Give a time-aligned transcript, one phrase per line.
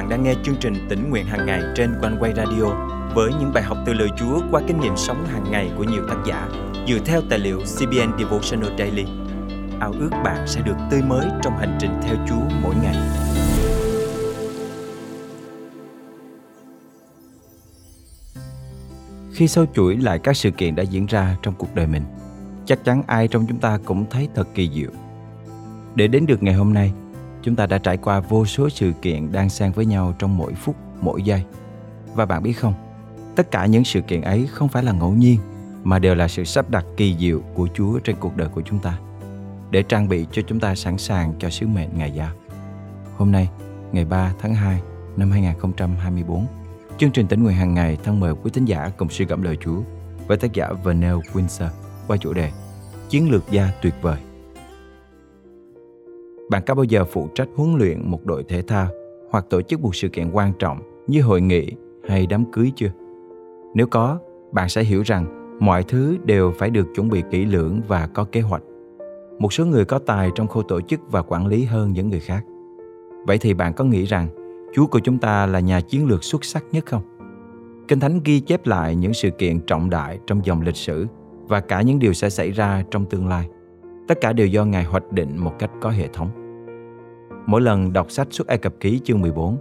[0.00, 2.64] bạn đang nghe chương trình tỉnh nguyện hàng ngày trên quanh quay radio
[3.14, 6.02] với những bài học từ lời Chúa qua kinh nghiệm sống hàng ngày của nhiều
[6.08, 6.48] tác giả
[6.88, 9.04] dựa theo tài liệu CBN Devotional Daily.
[9.80, 12.96] Ao ước bạn sẽ được tươi mới trong hành trình theo Chúa mỗi ngày.
[19.32, 22.02] Khi sâu chuỗi lại các sự kiện đã diễn ra trong cuộc đời mình,
[22.66, 24.90] chắc chắn ai trong chúng ta cũng thấy thật kỳ diệu.
[25.94, 26.92] Để đến được ngày hôm nay,
[27.42, 30.54] chúng ta đã trải qua vô số sự kiện đang xen với nhau trong mỗi
[30.54, 31.42] phút, mỗi giây.
[32.14, 32.74] Và bạn biết không,
[33.36, 35.38] tất cả những sự kiện ấy không phải là ngẫu nhiên
[35.84, 38.78] mà đều là sự sắp đặt kỳ diệu của Chúa trên cuộc đời của chúng
[38.78, 38.98] ta
[39.70, 42.30] để trang bị cho chúng ta sẵn sàng cho sứ mệnh ngày giao.
[43.16, 43.48] Hôm nay,
[43.92, 44.80] ngày 3 tháng 2
[45.16, 46.46] năm 2024,
[46.98, 49.58] chương trình tỉnh nguyện hàng ngày thân mời quý tín giả cùng suy gẫm lời
[49.60, 49.80] Chúa
[50.26, 51.68] với tác giả Vernell Windsor
[52.06, 52.50] qua chủ đề
[53.08, 54.29] Chiến lược gia tuyệt vời.
[56.50, 58.88] Bạn có bao giờ phụ trách huấn luyện một đội thể thao
[59.30, 61.72] hoặc tổ chức một sự kiện quan trọng như hội nghị
[62.08, 62.90] hay đám cưới chưa?
[63.74, 64.18] Nếu có,
[64.52, 68.24] bạn sẽ hiểu rằng mọi thứ đều phải được chuẩn bị kỹ lưỡng và có
[68.24, 68.62] kế hoạch.
[69.38, 72.20] Một số người có tài trong khâu tổ chức và quản lý hơn những người
[72.20, 72.44] khác.
[73.26, 74.28] Vậy thì bạn có nghĩ rằng
[74.74, 77.02] Chúa của chúng ta là nhà chiến lược xuất sắc nhất không?
[77.88, 81.06] Kinh Thánh ghi chép lại những sự kiện trọng đại trong dòng lịch sử
[81.48, 83.48] và cả những điều sẽ xảy ra trong tương lai.
[84.08, 86.39] Tất cả đều do Ngài hoạch định một cách có hệ thống.
[87.46, 89.58] Mỗi lần đọc sách xuất Ai Cập ký chương 14,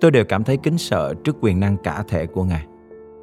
[0.00, 2.66] tôi đều cảm thấy kính sợ trước quyền năng cả thể của Ngài.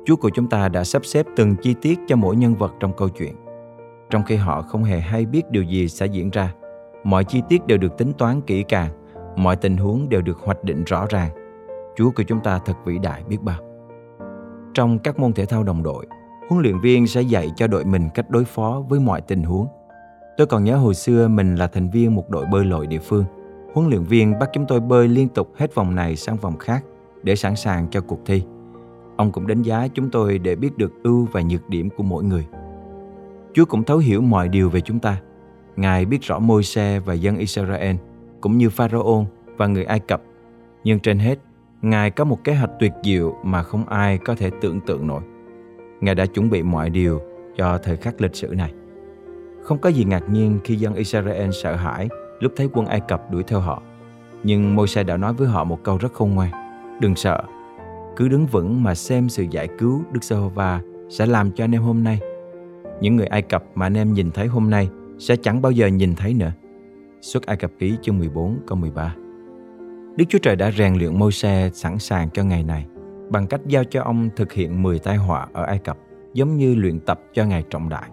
[0.05, 2.93] Chúa của chúng ta đã sắp xếp từng chi tiết cho mỗi nhân vật trong
[2.97, 3.35] câu chuyện.
[4.09, 6.53] Trong khi họ không hề hay biết điều gì sẽ diễn ra,
[7.03, 8.89] mọi chi tiết đều được tính toán kỹ càng,
[9.35, 11.29] mọi tình huống đều được hoạch định rõ ràng.
[11.95, 13.59] Chúa của chúng ta thật vĩ đại biết bao.
[14.73, 16.05] Trong các môn thể thao đồng đội,
[16.49, 19.67] huấn luyện viên sẽ dạy cho đội mình cách đối phó với mọi tình huống.
[20.37, 23.25] Tôi còn nhớ hồi xưa mình là thành viên một đội bơi lội địa phương.
[23.73, 26.83] Huấn luyện viên bắt chúng tôi bơi liên tục hết vòng này sang vòng khác
[27.23, 28.43] để sẵn sàng cho cuộc thi.
[29.17, 32.23] Ông cũng đánh giá chúng tôi để biết được ưu và nhược điểm của mỗi
[32.23, 32.45] người.
[33.53, 35.21] Chúa cũng thấu hiểu mọi điều về chúng ta.
[35.75, 37.95] Ngài biết rõ môi xe và dân Israel,
[38.41, 39.27] cũng như Pharaoh
[39.57, 40.21] và người Ai Cập.
[40.83, 41.39] Nhưng trên hết,
[41.81, 45.21] Ngài có một kế hoạch tuyệt diệu mà không ai có thể tưởng tượng nổi.
[46.01, 47.21] Ngài đã chuẩn bị mọi điều
[47.57, 48.73] cho thời khắc lịch sử này.
[49.63, 53.31] Không có gì ngạc nhiên khi dân Israel sợ hãi lúc thấy quân Ai Cập
[53.31, 53.81] đuổi theo họ.
[54.43, 56.51] Nhưng Môi-se đã nói với họ một câu rất khôn ngoan.
[57.01, 57.43] Đừng sợ,
[58.15, 61.81] cứ đứng vững mà xem sự giải cứu Đức Giê-hô-va sẽ làm cho anh em
[61.81, 62.19] hôm nay.
[63.01, 64.89] Những người Ai Cập mà anh em nhìn thấy hôm nay
[65.19, 66.51] sẽ chẳng bao giờ nhìn thấy nữa.
[67.21, 69.15] Xuất Ai Cập ký chương 14 câu 13
[70.15, 72.85] Đức Chúa Trời đã rèn luyện Môi-se sẵn sàng cho ngày này
[73.29, 75.97] bằng cách giao cho ông thực hiện 10 tai họa ở Ai Cập
[76.33, 78.09] giống như luyện tập cho ngày trọng đại.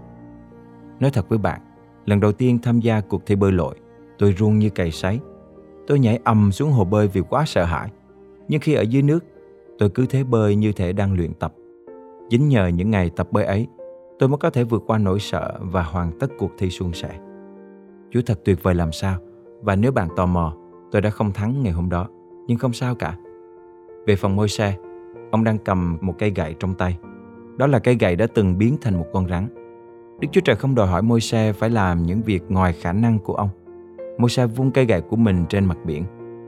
[1.01, 1.61] Nói thật với bạn,
[2.07, 3.75] lần đầu tiên tham gia cuộc thi bơi lội,
[4.19, 5.21] tôi run như cày sấy.
[5.87, 7.91] Tôi nhảy ầm xuống hồ bơi vì quá sợ hãi.
[8.49, 9.25] Nhưng khi ở dưới nước,
[9.79, 11.55] tôi cứ thế bơi như thể đang luyện tập.
[12.31, 13.67] Chính nhờ những ngày tập bơi ấy,
[14.19, 17.19] tôi mới có thể vượt qua nỗi sợ và hoàn tất cuộc thi suôn sẻ.
[18.11, 19.19] Chúa thật tuyệt vời làm sao,
[19.63, 20.57] và nếu bạn tò mò,
[20.93, 22.09] tôi đã không thắng ngày hôm đó,
[22.47, 23.17] nhưng không sao cả.
[24.07, 24.77] Về phần môi xe,
[25.31, 26.99] ông đang cầm một cây gậy trong tay.
[27.57, 29.49] Đó là cây gậy đã từng biến thành một con rắn.
[30.21, 33.19] Đức Chúa Trời không đòi hỏi môi xe phải làm những việc ngoài khả năng
[33.19, 33.49] của ông.
[34.19, 36.05] Môi vung cây gậy của mình trên mặt biển.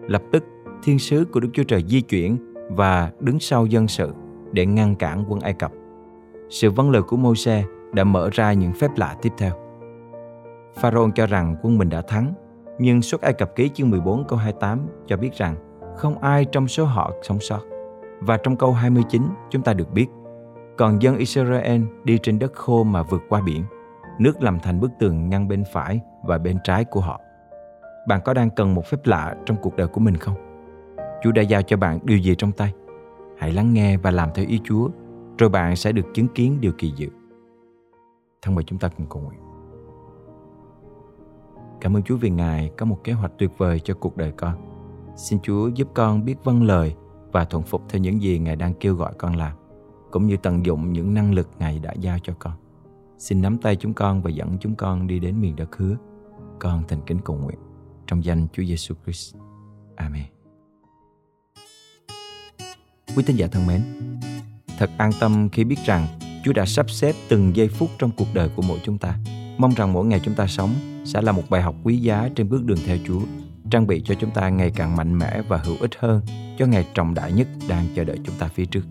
[0.07, 0.45] Lập tức,
[0.83, 4.13] thiên sứ của Đức Chúa Trời di chuyển và đứng sau dân sự
[4.53, 5.73] để ngăn cản quân Ai Cập.
[6.51, 9.53] Sự vâng lời của Môi-se đã mở ra những phép lạ tiếp theo.
[10.75, 12.33] Pharaoh cho rằng quân mình đã thắng,
[12.79, 15.57] nhưng suốt Ai Cập ký chương 14 câu 28 cho biết rằng
[15.97, 17.61] không ai trong số họ sống sót.
[18.21, 20.07] Và trong câu 29 chúng ta được biết,
[20.79, 23.65] còn dân Israel đi trên đất khô mà vượt qua biển,
[24.19, 27.21] nước làm thành bức tường ngăn bên phải và bên trái của họ.
[28.09, 30.35] Bạn có đang cần một phép lạ trong cuộc đời của mình không?
[31.23, 32.73] Chúa đã giao cho bạn điều gì trong tay.
[33.39, 34.89] Hãy lắng nghe và làm theo ý Chúa,
[35.39, 37.09] rồi bạn sẽ được chứng kiến điều kỳ diệu.
[38.43, 39.41] Thân mời chúng ta cùng cầu nguyện.
[41.81, 44.55] Cảm ơn Chúa vì Ngài có một kế hoạch tuyệt vời cho cuộc đời con.
[45.17, 46.95] Xin Chúa giúp con biết vâng lời
[47.33, 49.57] và thuận phục theo những gì Ngài đang kêu gọi con làm,
[50.11, 52.55] cũng như tận dụng những năng lực Ngài đã giao cho con.
[53.19, 55.97] Xin nắm tay chúng con và dẫn chúng con đi đến miền đất hứa.
[56.59, 57.59] Con thành kính cầu nguyện
[58.09, 59.35] trong danh Chúa Giêsu Christ.
[59.97, 60.25] Amen.
[63.17, 63.83] Quý tín giả thân mến,
[64.79, 66.07] thật an tâm khi biết rằng
[66.45, 69.19] Chúa đã sắp xếp từng giây phút trong cuộc đời của mỗi chúng ta.
[69.59, 70.75] Mong rằng mỗi ngày chúng ta sống
[71.05, 73.21] sẽ là một bài học quý giá trên bước đường theo Chúa,
[73.71, 76.23] trang bị cho chúng ta ngày càng mạnh mẽ và hữu ích hơn
[76.59, 78.85] cho ngày trọng đại nhất đang chờ đợi chúng ta phía trước.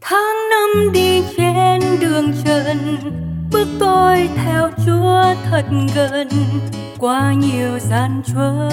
[0.00, 2.76] Tháng năm đi trên đường trần,
[3.52, 5.64] bước tôi theo Chúa thật
[5.94, 6.28] gần,
[6.98, 8.68] qua nhiều gian truân.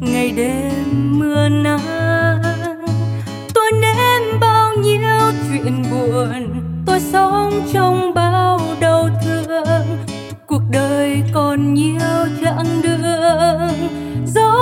[0.00, 2.42] Ngày đêm mưa nắng,
[3.54, 6.62] tôi nếm bao nhiêu chuyện buồn.
[6.86, 9.86] Tôi sống trong bao đau thương,
[10.46, 13.88] cuộc đời còn nhiều chặng đường.
[14.26, 14.56] Gió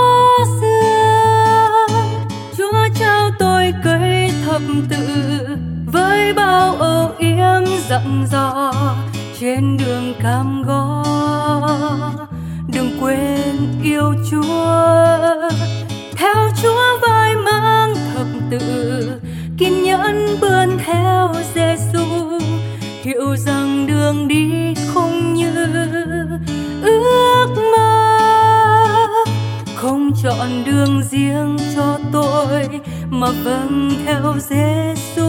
[0.60, 1.86] xưa,
[2.56, 4.98] chúa trao tôi cây thập tự
[7.98, 8.72] lặng dặn dò
[9.40, 11.04] trên đường cam go.
[12.74, 15.50] Đừng quên yêu chúa,
[16.16, 19.20] theo chúa vai mang thập tự,
[19.58, 22.04] kiên nhẫn bươn theo Giêsu
[23.02, 25.54] hiểu rằng đường đi không như
[26.82, 28.18] ước mơ,
[29.76, 32.68] không chọn đường riêng cho tôi,
[33.10, 35.27] mà vâng theo Giêsu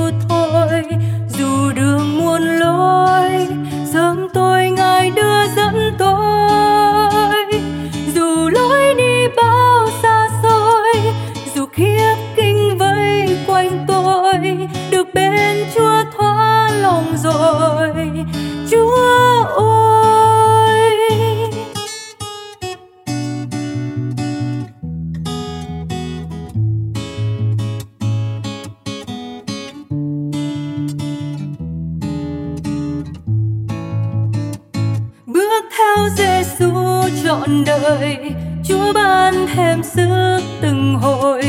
[37.49, 38.17] trọn đời.
[38.63, 41.43] Chúa ban thêm sức từng hồi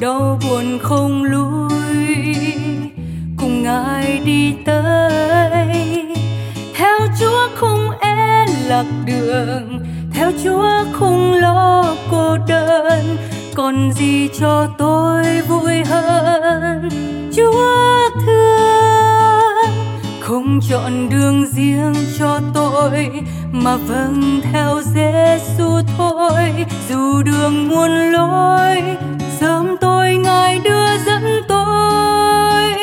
[0.00, 2.34] đau buồn không lui
[3.36, 6.16] cùng Ngài đi tới.
[6.74, 9.80] Theo Chúa không e lạc đường,
[10.14, 13.16] theo Chúa không lo cô đơn.
[13.54, 16.88] Còn gì cho tôi vui hơn?
[17.36, 18.61] Chúa thương
[20.60, 23.10] chọn đường riêng cho tôi,
[23.52, 26.66] mà vâng theo Giêsu thôi.
[26.88, 28.82] Dù đường muôn lối,
[29.40, 32.74] sớm tôi ngài đưa dẫn tôi.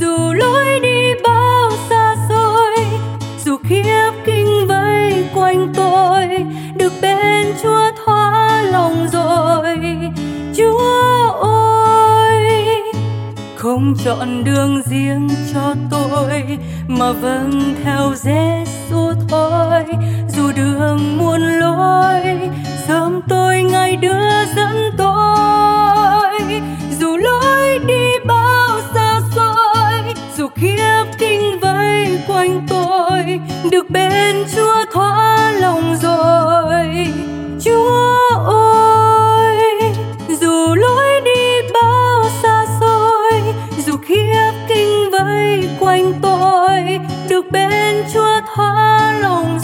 [0.00, 2.86] Dù lối đi bao xa xôi,
[3.44, 6.28] dù khiếp kinh vây quanh tôi,
[6.74, 9.08] được bên Chúa thỏa lòng
[13.66, 16.58] không chọn đường riêng cho tôi,
[16.88, 19.84] mà vâng theo Giêsu thôi.
[20.28, 22.20] Dù đường muôn lối,
[22.88, 26.40] sớm tôi ngài đưa dẫn tôi.
[27.00, 33.40] Dù lối đi bao xa xôi, dù kiếp kinh vây quanh tôi,
[33.70, 37.08] được bên Chúa thỏa lòng rồi.
[37.64, 38.15] Chúa
[46.76, 49.58] tôi được bên Chúa thỏa lòng